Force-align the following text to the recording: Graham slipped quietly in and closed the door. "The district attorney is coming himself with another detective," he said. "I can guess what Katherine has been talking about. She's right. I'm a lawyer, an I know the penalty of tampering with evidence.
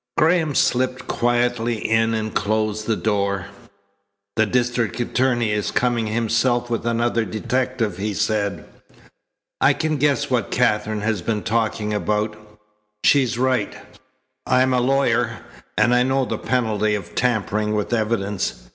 Graham 0.17 0.55
slipped 0.55 1.07
quietly 1.07 1.77
in 1.87 2.15
and 2.15 2.33
closed 2.33 2.87
the 2.87 2.95
door. 2.95 3.45
"The 4.35 4.47
district 4.47 4.99
attorney 4.99 5.51
is 5.51 5.69
coming 5.69 6.07
himself 6.07 6.71
with 6.71 6.87
another 6.87 7.23
detective," 7.23 7.97
he 7.99 8.15
said. 8.15 8.65
"I 9.61 9.73
can 9.73 9.97
guess 9.97 10.27
what 10.27 10.49
Katherine 10.49 11.01
has 11.01 11.21
been 11.21 11.43
talking 11.43 11.93
about. 11.93 12.35
She's 13.03 13.37
right. 13.37 13.75
I'm 14.47 14.73
a 14.73 14.81
lawyer, 14.81 15.37
an 15.77 15.93
I 15.93 16.01
know 16.01 16.25
the 16.25 16.39
penalty 16.39 16.95
of 16.95 17.13
tampering 17.13 17.75
with 17.75 17.93
evidence. 17.93 18.69